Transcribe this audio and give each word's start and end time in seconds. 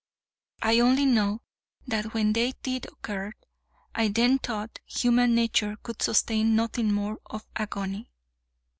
I 0.63 0.79
only 0.79 1.05
know, 1.05 1.43
that 1.85 2.15
when 2.15 2.33
they 2.33 2.53
did 2.63 2.85
occur, 2.87 3.33
I 3.93 4.07
then 4.07 4.39
thought 4.39 4.79
human 4.83 5.35
nature 5.35 5.77
could 5.83 6.01
sustain 6.01 6.55
nothing 6.55 6.91
more 6.91 7.19
of 7.27 7.45
agony. 7.55 8.09